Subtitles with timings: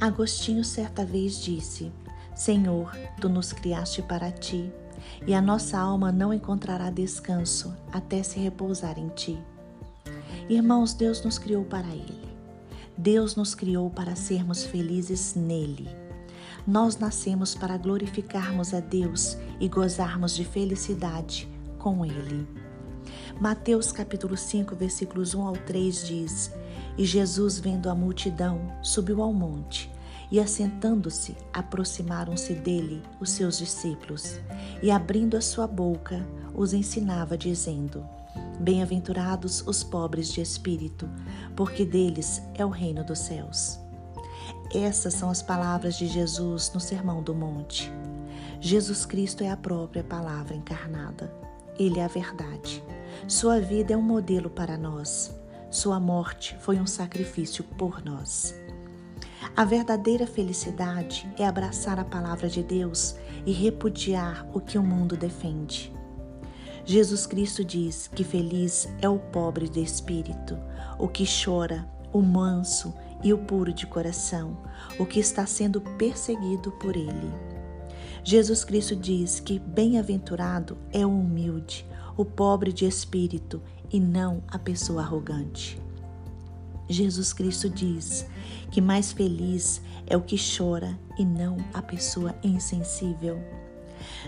[0.00, 1.90] Agostinho certa vez disse:
[2.34, 4.72] Senhor, tu nos criaste para ti,
[5.26, 9.36] e a nossa alma não encontrará descanso até se repousar em ti.
[10.48, 12.28] Irmãos, Deus nos criou para Ele.
[12.96, 15.88] Deus nos criou para sermos felizes nele.
[16.64, 22.46] Nós nascemos para glorificarmos a Deus e gozarmos de felicidade com Ele.
[23.40, 26.52] Mateus capítulo 5, versículos 1 ao 3 diz:
[26.98, 29.88] E Jesus, vendo a multidão, subiu ao monte,
[30.32, 34.40] e assentando-se, aproximaram-se dele os seus discípulos,
[34.82, 38.04] e abrindo a sua boca, os ensinava, dizendo:
[38.58, 41.08] Bem-aventurados os pobres de espírito,
[41.54, 43.78] porque deles é o reino dos céus.
[44.74, 47.90] Essas são as palavras de Jesus no Sermão do Monte.
[48.60, 51.32] Jesus Cristo é a própria palavra encarnada.
[51.78, 52.82] Ele é a verdade.
[53.28, 55.32] Sua vida é um modelo para nós.
[55.70, 58.54] Sua morte foi um sacrifício por nós.
[59.54, 65.14] A verdadeira felicidade é abraçar a palavra de Deus e repudiar o que o mundo
[65.14, 65.92] defende.
[66.86, 70.58] Jesus Cristo diz que feliz é o pobre de espírito,
[70.98, 74.56] o que chora, o manso e o puro de coração,
[74.98, 77.30] o que está sendo perseguido por ele.
[78.24, 81.86] Jesus Cristo diz que bem-aventurado é o humilde,
[82.18, 85.80] o pobre de espírito e não a pessoa arrogante.
[86.88, 88.26] Jesus Cristo diz
[88.72, 93.38] que mais feliz é o que chora e não a pessoa insensível.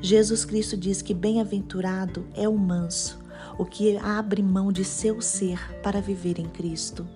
[0.00, 3.18] Jesus Cristo diz que bem-aventurado é o manso,
[3.58, 7.06] o que abre mão de seu ser para viver em Cristo.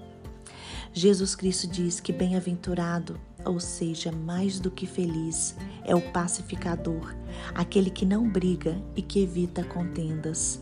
[0.93, 7.15] Jesus Cristo diz que bem-aventurado, ou seja, mais do que feliz, é o pacificador,
[7.55, 10.61] aquele que não briga e que evita contendas.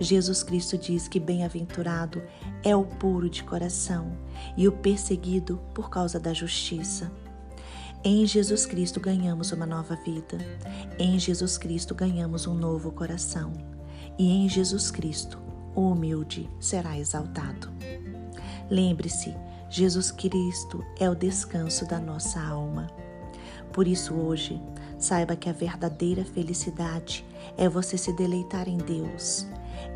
[0.00, 2.20] Jesus Cristo diz que bem-aventurado
[2.64, 4.10] é o puro de coração
[4.56, 7.12] e o perseguido por causa da justiça.
[8.02, 10.38] Em Jesus Cristo ganhamos uma nova vida.
[10.98, 13.52] Em Jesus Cristo ganhamos um novo coração.
[14.18, 15.38] E em Jesus Cristo,
[15.76, 17.70] o humilde será exaltado.
[18.70, 19.34] Lembre-se,
[19.72, 22.88] Jesus Cristo é o descanso da nossa alma.
[23.72, 24.60] Por isso, hoje,
[24.98, 27.24] saiba que a verdadeira felicidade
[27.56, 29.46] é você se deleitar em Deus,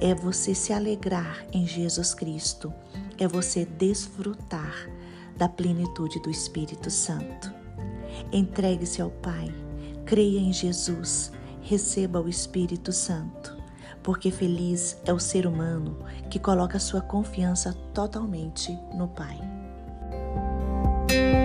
[0.00, 2.72] é você se alegrar em Jesus Cristo,
[3.18, 4.88] é você desfrutar
[5.36, 7.52] da plenitude do Espírito Santo.
[8.32, 9.52] Entregue-se ao Pai,
[10.06, 13.56] creia em Jesus, receba o Espírito Santo,
[14.04, 15.98] porque feliz é o ser humano
[16.30, 19.63] que coloca sua confiança totalmente no Pai.
[21.08, 21.43] Thank you